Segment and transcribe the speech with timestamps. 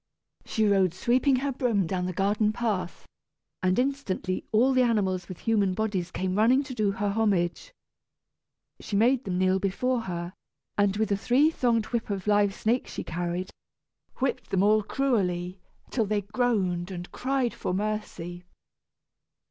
[0.45, 3.05] She rode sweeping her broom down the garden path,
[3.61, 7.71] and instantly all the animals with human bodies came running to do her homage.
[8.79, 10.33] She made them kneel before her,
[10.75, 13.51] and, with the three thonged whip of live snakes she carried,
[14.15, 15.59] whipped them all cruelly,
[15.91, 18.43] till they groaned and cried for mercy.